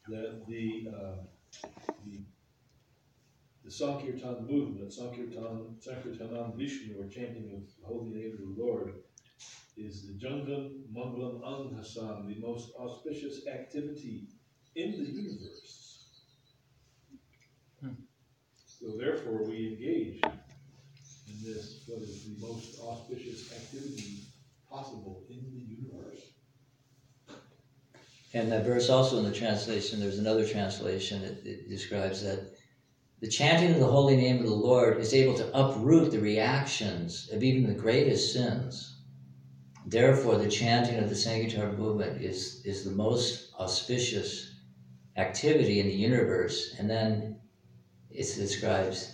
[0.09, 1.67] That the, uh,
[2.03, 2.25] the
[3.63, 8.93] the Sankirtan movement, Sankirtan, Sankirtanam Vishnu, or chanting of the holy name of the Lord,
[9.77, 14.27] is the Jangan Mangalam Anghasam, the most auspicious activity
[14.75, 16.09] in the universe.
[17.79, 17.93] Hmm.
[18.65, 24.23] So therefore, we engage in this, what is the most auspicious activity
[24.69, 26.21] possible in the universe.
[28.33, 32.39] And that verse also in the translation, there's another translation that describes that
[33.23, 37.29] the chanting of the holy name of the Lord is able to uproot the reactions
[37.31, 38.97] of even the greatest sins.
[39.85, 44.57] Therefore, the chanting of the Sankirtan movement is, is the most auspicious
[45.15, 46.75] activity in the universe.
[46.77, 47.37] And then
[48.11, 49.09] it describes,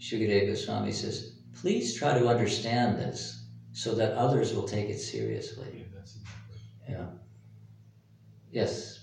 [0.00, 5.84] Shukadeva Goswami says, please try to understand this so that others will take it seriously.
[6.88, 6.94] Yeah.
[6.94, 7.06] Yeah.
[8.50, 9.00] Yes.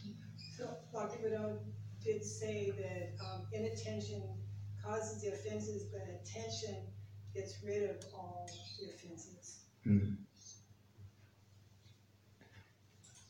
[0.58, 1.60] So Bhaktivinoda
[2.02, 4.37] did say that um, inattention
[4.88, 6.78] causes the offenses, but attention
[7.34, 8.48] gets rid of all
[8.80, 9.66] the offenses.
[9.84, 10.14] Hmm.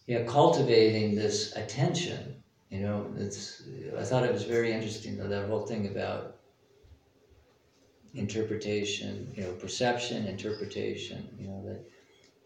[0.05, 2.43] yeah, cultivating this attention.
[2.69, 3.61] You know, it's.
[3.97, 6.33] I thought it was very interesting though that whole thing about
[8.13, 9.31] interpretation.
[9.35, 11.27] You know, perception, interpretation.
[11.37, 11.83] You know that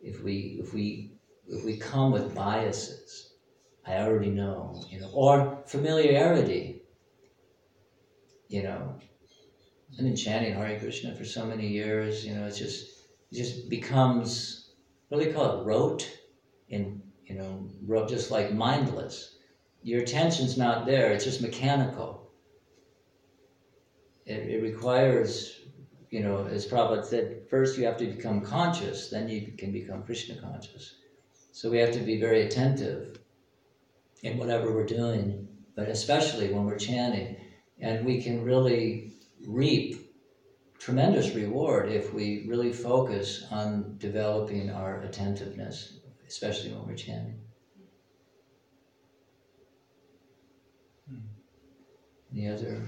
[0.01, 1.11] if we if we
[1.47, 3.33] if we come with biases,
[3.85, 4.83] I already know.
[4.89, 6.70] You know, or familiarity.
[8.51, 8.95] You know,
[9.93, 12.25] I've been chanting Hare Krishna for so many years.
[12.25, 12.85] You know, it's just
[13.31, 14.71] it just becomes
[15.07, 16.11] what do they call it rote?
[16.67, 19.37] In you know rote just like mindless.
[19.83, 22.29] Your attention's not there it's just mechanical.
[24.25, 25.61] It, it requires
[26.09, 30.03] you know as Prabhupada said first you have to become conscious then you can become
[30.03, 30.95] krishna conscious.
[31.53, 33.17] So we have to be very attentive
[34.23, 37.37] in whatever we're doing but especially when we're chanting
[37.81, 39.13] and we can really
[39.47, 39.95] reap
[40.79, 47.39] tremendous reward if we really focus on developing our attentiveness, especially when we're chanting.
[51.07, 51.19] Hmm.
[52.31, 52.83] Any other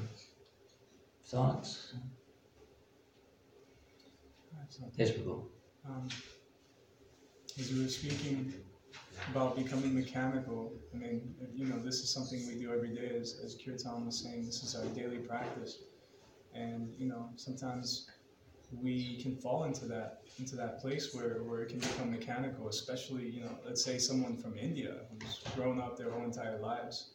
[1.25, 1.93] thoughts?
[4.97, 5.43] Yes, Prabhu.
[5.85, 6.09] um,
[7.59, 8.53] as we were speaking
[9.29, 13.39] about becoming mechanical, I mean, you know, this is something we do every day, as,
[13.43, 15.83] as Kirtan was saying, this is our daily practice.
[16.53, 18.07] And, you know, sometimes
[18.81, 23.29] we can fall into that into that place where, where it can become mechanical, especially,
[23.29, 27.11] you know, let's say someone from India who's grown up their whole entire lives,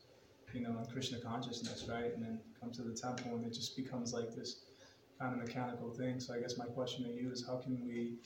[0.52, 2.14] you know, in Krishna consciousness, right?
[2.14, 4.66] And then come to the temple and it just becomes like this
[5.20, 6.20] kind of mechanical thing.
[6.20, 8.18] So I guess my question to you is how can we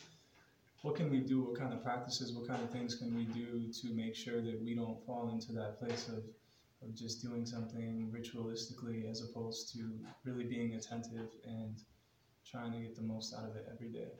[0.83, 1.43] what can we do?
[1.45, 4.61] What kind of practices, what kind of things can we do to make sure that
[4.63, 6.25] we don't fall into that place of,
[6.83, 9.91] of just doing something ritualistically as opposed to
[10.25, 11.83] really being attentive and
[12.45, 14.11] trying to get the most out of it every day?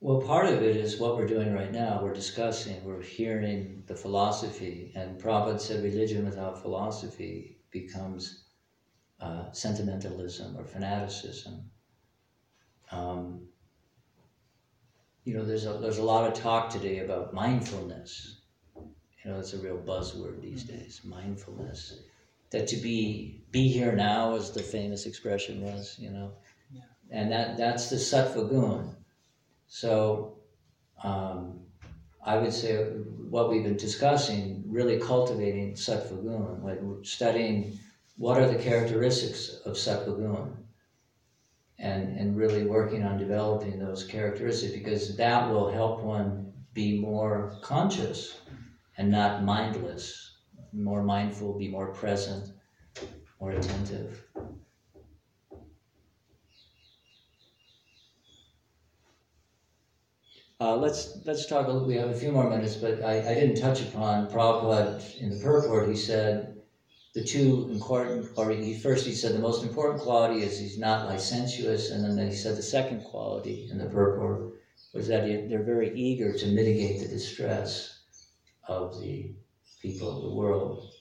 [0.00, 2.00] Well, part of it is what we're doing right now.
[2.02, 8.44] We're discussing, we're hearing the philosophy, and Prabhupada said religion without philosophy becomes
[9.20, 11.70] uh, sentimentalism or fanaticism.
[12.92, 13.47] Um,
[15.28, 18.40] you know, there's a, there's a lot of talk today about mindfulness.
[18.74, 22.00] You know, it's a real buzzword these days, mindfulness.
[22.50, 26.32] That to be be here now, as the famous expression was, you know,
[26.72, 26.80] Yeah.
[27.10, 28.96] and that that's the sattva gun.
[29.66, 30.38] So,
[31.04, 31.60] um,
[32.24, 32.76] I would say
[33.34, 37.78] what we've been discussing, really cultivating sattva gun, like studying
[38.16, 40.67] what are the characteristics of sattva gun,
[41.78, 47.58] and and really working on developing those characteristics because that will help one be more
[47.62, 48.40] conscious
[48.96, 50.38] and not mindless,
[50.72, 52.52] more mindful, be more present,
[53.40, 54.24] more attentive.
[60.60, 61.66] Uh, let's let's talk.
[61.66, 65.16] A little, we have a few more minutes, but I, I didn't touch upon Prabhupada
[65.16, 65.88] in the purport.
[65.88, 66.57] He said
[67.14, 71.08] the two important, or he first he said the most important quality is he's not
[71.08, 74.54] licentious, and then he said the second quality in the purport
[74.94, 78.00] was that he, they're very eager to mitigate the distress
[78.66, 79.34] of the
[79.80, 80.92] people of the world.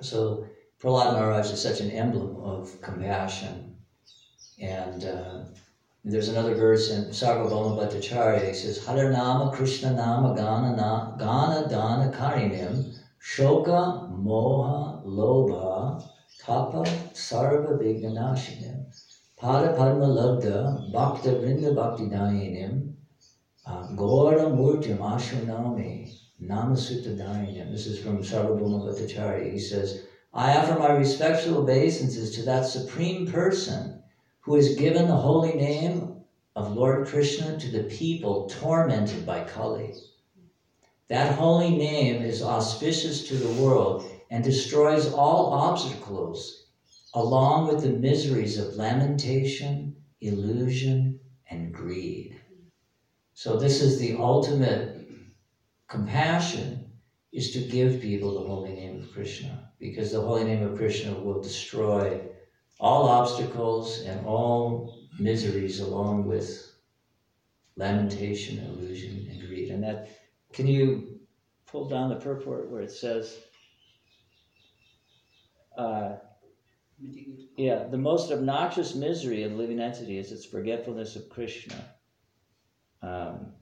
[0.00, 0.46] So
[0.80, 3.76] Prahlad Maharaj is such an emblem of compassion,
[4.58, 5.44] and uh,
[6.02, 8.48] there's another verse in Sarvabhauma Bhattacharya.
[8.48, 16.02] He says, Haranama Krishna Nama Gana Gana Dana Karinim Shoka Moha Lobha
[16.40, 16.84] Tapa
[17.14, 18.84] Sarva Vignanashinim
[19.40, 22.92] Pada Padma Labda Bhakta Vrinda Bhakti Dayinim
[23.96, 27.70] Gora Murtim Ashunami Namasutta.
[27.70, 29.52] This is from Sarvabhauma Bhattacharya.
[29.52, 29.94] He says,
[30.34, 33.94] I offer my respectful obeisances to that Supreme Person
[34.42, 36.04] who has given the holy name
[36.56, 39.92] of Lord Krishna to the people tormented by Kali.
[41.10, 46.68] That holy name is auspicious to the world and destroys all obstacles,
[47.14, 51.18] along with the miseries of lamentation, illusion,
[51.50, 52.40] and greed.
[53.34, 55.08] So, this is the ultimate
[55.88, 56.92] compassion
[57.32, 61.18] is to give people the holy name of Krishna, because the holy name of Krishna
[61.18, 62.28] will destroy
[62.78, 66.72] all obstacles and all miseries along with
[67.76, 69.70] lamentation, illusion, and greed.
[69.70, 70.08] And that,
[70.52, 71.20] can you
[71.66, 73.38] pull down the purport where it says,
[75.76, 76.14] uh,
[77.56, 81.94] yeah, the most obnoxious misery of living entity is its forgetfulness of Krishna.
[83.02, 83.52] Um,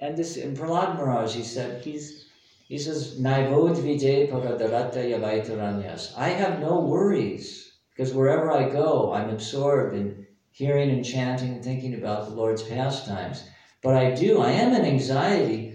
[0.00, 2.26] and this, in Prahlad Maharaj, he said, he's,
[2.68, 6.12] he says, Naivod vijay yavaitaranyas.
[6.16, 11.64] I have no worries because wherever I go, I'm absorbed in hearing and chanting and
[11.64, 13.44] thinking about the Lord's pastimes.
[13.82, 15.73] But I do, I am in anxiety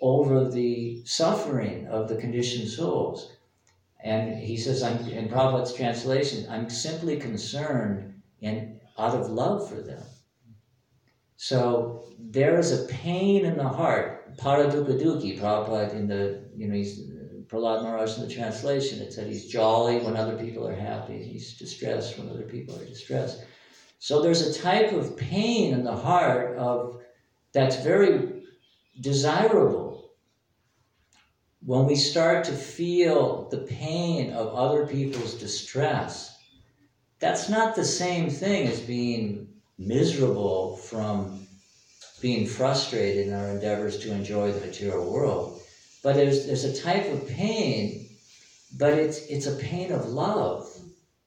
[0.00, 3.32] over the suffering of the conditioned souls.
[4.00, 9.80] And he says, I'm, in Prabhupada's translation, I'm simply concerned and out of love for
[9.80, 10.02] them.
[11.36, 16.74] So there is a pain in the heart, paradukha dukkhi, Prabhupada in the, you know,
[16.74, 17.00] he's
[17.48, 19.00] Prahlad Maharaj in the translation.
[19.00, 22.84] It said he's jolly when other people are happy, he's distressed when other people are
[22.84, 23.42] distressed.
[23.98, 27.00] So there's a type of pain in the heart of
[27.52, 28.42] that's very
[29.00, 29.87] desirable.
[31.64, 36.36] When we start to feel the pain of other people's distress,
[37.18, 41.46] that's not the same thing as being miserable from
[42.20, 45.60] being frustrated in our endeavors to enjoy the material world.
[46.02, 48.08] But there's, there's a type of pain,
[48.76, 50.68] but it's, it's a pain of love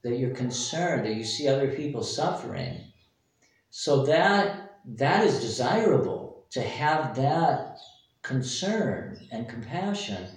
[0.03, 2.79] that you're concerned, that you see other people suffering.
[3.69, 7.77] So that, that is desirable to have that
[8.21, 10.27] concern and compassion.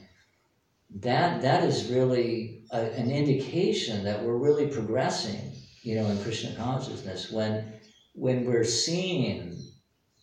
[1.01, 6.55] That, that is really a, an indication that we're really progressing, you know, in Krishna
[6.57, 7.75] consciousness when,
[8.15, 9.59] when we're seeing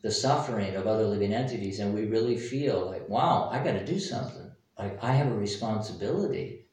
[0.02, 3.86] the suffering of other living entities and we really feel like, wow, I got to
[3.86, 4.52] do something.
[4.78, 6.66] Like I have a responsibility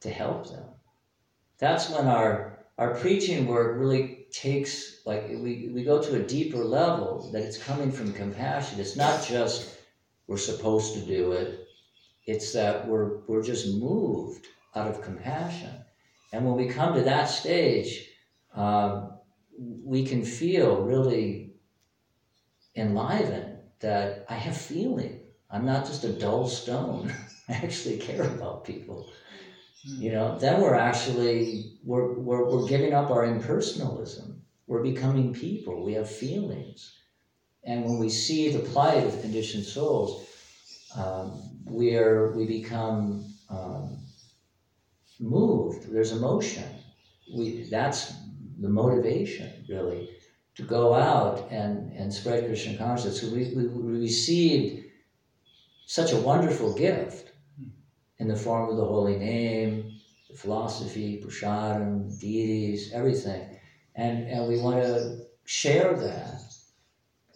[0.00, 0.64] to help them.
[1.58, 6.64] That's when our our preaching work really takes like we, we go to a deeper
[6.64, 8.80] level that it's coming from compassion.
[8.80, 9.76] It's not just
[10.32, 11.60] we're supposed to do it.
[12.26, 15.84] It's that we're we're just moved out of compassion.
[16.32, 18.08] And when we come to that stage,
[18.54, 19.18] um,
[19.58, 21.52] we can feel really
[22.76, 25.20] enlivened that I have feeling.
[25.50, 27.12] I'm not just a dull stone.
[27.48, 29.12] I actually care about people.
[29.84, 34.38] You know, then we're actually we're, we're, we're giving up our impersonalism.
[34.66, 35.84] We're becoming people.
[35.84, 37.01] We have feelings.
[37.64, 40.26] And when we see the plight of conditioned souls,
[40.96, 43.98] um, we are we become um,
[45.20, 45.92] moved.
[45.92, 46.68] There's emotion.
[47.34, 48.12] We that's
[48.58, 50.08] the motivation really
[50.54, 53.20] to go out and, and spread Krishna consciousness.
[53.20, 54.84] So we, we, we received
[55.86, 57.32] such a wonderful gift
[58.18, 59.92] in the form of the holy name,
[60.28, 63.58] the philosophy, prasadam, deities, everything.
[63.94, 66.51] And, and we want to share that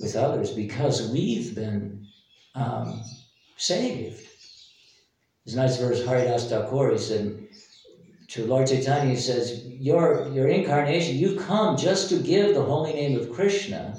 [0.00, 2.06] with others because we've been
[2.54, 3.02] um,
[3.56, 4.26] saved.
[5.44, 7.46] There's a nice verse, Haridas Thakur, he said,
[8.28, 12.92] to Lord Chaitanya, he says, your, your incarnation, you come just to give the holy
[12.92, 13.96] name of Krishna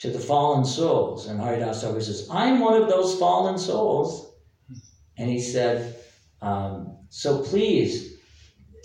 [0.00, 1.26] to the fallen souls.
[1.26, 4.34] And Haridas Thakur says, I'm one of those fallen souls.
[5.16, 5.96] And he said,
[6.42, 8.18] um, so please,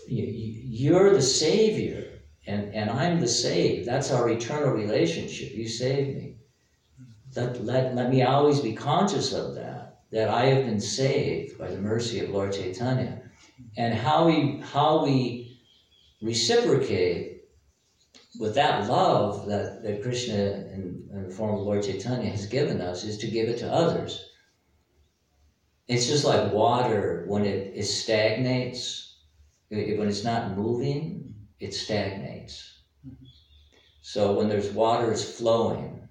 [0.08, 2.11] you're the savior,
[2.48, 3.88] and, and I'm the saved.
[3.88, 5.54] That's our eternal relationship.
[5.54, 6.36] You saved me.
[7.36, 11.70] Let, let, let me always be conscious of that, that I have been saved by
[11.70, 13.22] the mercy of Lord Chaitanya
[13.78, 15.60] and how we how we
[16.22, 17.44] reciprocate
[18.40, 22.82] with that love that, that Krishna in, in the form of Lord Chaitanya has given
[22.82, 24.30] us is to give it to others.
[25.88, 29.18] It's just like water when it, it stagnates,
[29.70, 31.21] when it's not moving,
[31.62, 32.80] it stagnates.
[34.02, 36.08] So when there's water is flowing,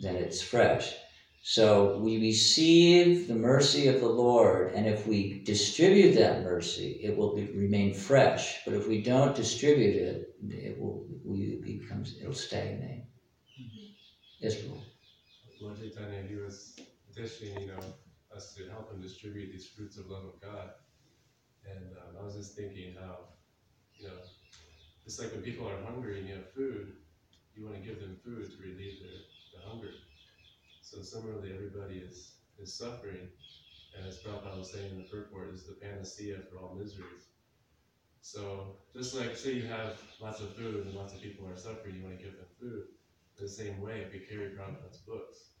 [0.00, 0.94] then it's fresh.
[1.42, 7.16] So we receive the mercy of the Lord, and if we distribute that mercy, it
[7.16, 8.64] will be, remain fresh.
[8.64, 13.04] But if we don't distribute it, it will we becomes it'll stagnate.
[13.60, 13.86] Mm-hmm.
[14.40, 14.82] Yes, Lord.
[15.60, 16.78] Lord Chaitanya, he was
[17.08, 17.80] petitioning, you know,
[18.34, 20.70] us to help him distribute these fruits of love of God.
[21.64, 23.18] And um, I was just thinking how,
[23.98, 24.14] you know,
[25.06, 26.92] it's like when people are hungry and you have food,
[27.54, 29.22] you want to give them food to relieve their,
[29.54, 29.94] their hunger.
[30.82, 33.28] So similarly, everybody is, is suffering,
[33.96, 37.30] and as Prabhupada was saying in the purport, is the panacea for all miseries.
[38.20, 41.94] So just like say you have lots of food and lots of people are suffering,
[41.94, 42.82] you want to give them food.
[43.38, 45.54] The same way, if you carry Prabhupada's books,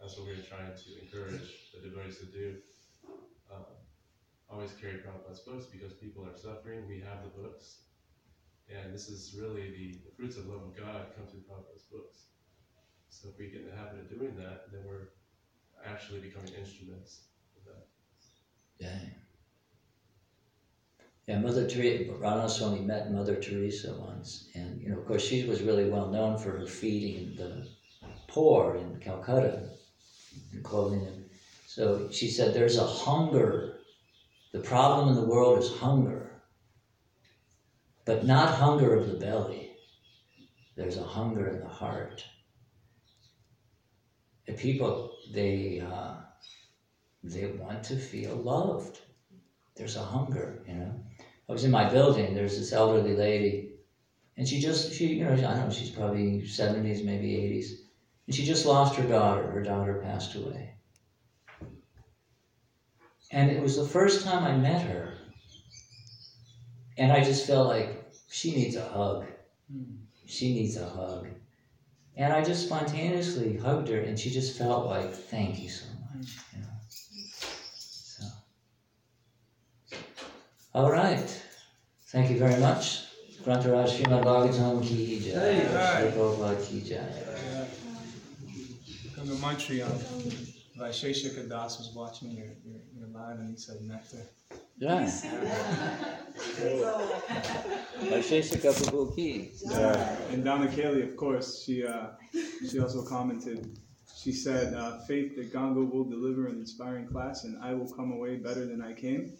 [0.00, 2.54] that's what we're trying to encourage the devotees to do.
[3.52, 3.64] Um,
[4.48, 6.86] always carry Prabhupada's books because people are suffering.
[6.86, 7.85] We have the books.
[8.68, 12.26] And this is really the, the fruits of love of God come through Prabhupada's books.
[13.08, 15.08] So if we get in the habit of doing that, then we're
[15.84, 17.22] actually becoming instruments
[17.56, 17.86] of that.
[18.78, 18.98] Yeah.
[21.26, 25.62] Yeah, Mother Teresa, Ranaswami met Mother Teresa once, and you know, of course, she was
[25.62, 27.66] really well known for her feeding the
[28.28, 29.68] poor in Calcutta
[30.52, 31.24] and clothing them.
[31.66, 33.80] So she said, "There's a hunger.
[34.52, 36.35] The problem in the world is hunger,
[38.06, 39.68] but not hunger of the belly.
[40.76, 42.28] There's a hunger in the heart."
[44.46, 44.96] the people
[45.30, 46.12] they uh,
[47.22, 49.00] they want to feel loved.
[49.76, 50.96] There's a hunger, you know.
[51.48, 52.32] I was in my building.
[52.34, 53.64] There's this elderly lady,
[54.36, 57.74] and she just she you know I don't know she's probably seventies maybe eighties,
[58.26, 59.48] and she just lost her daughter.
[59.50, 60.72] Her daughter passed away.
[63.30, 65.12] And it was the first time I met her.
[66.96, 67.95] And I just felt like
[68.28, 69.24] she needs a hug.
[69.70, 69.82] Hmm.
[70.26, 71.28] She needs a hug.
[72.16, 76.36] And I just spontaneously hugged her, and she just felt like, thank you so much.
[76.54, 76.68] You know?
[76.88, 78.24] So.
[80.74, 81.28] All right.
[82.06, 83.02] Thank you very much.
[83.44, 85.60] Grantaraj Srimad Bhagavatam ki jai.
[85.60, 87.68] Shri Prabhupada ki jai.
[89.14, 90.00] Come to Montreal.
[90.78, 94.26] Vaisheshika Das was watching your, your, your live and he said nectar.
[94.80, 95.06] Jai.
[98.10, 99.50] Vaisheshika Prabhu ki.
[100.30, 102.08] And Donna Kelly, of course, she uh,
[102.68, 103.78] she also commented.
[104.14, 108.12] She said, uh, "Faith that Ganga will deliver an inspiring class, and I will come
[108.12, 109.32] away better than I came."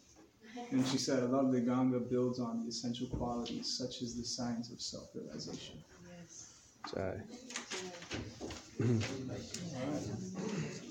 [0.70, 4.24] And she said, "I love that Ganga builds on the essential qualities such as the
[4.24, 5.76] science of self-realization."
[6.18, 6.52] Yes.
[6.94, 7.20] Jai.
[8.80, 10.82] All right.